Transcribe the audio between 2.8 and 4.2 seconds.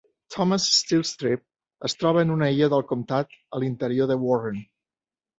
comtat a l'interior de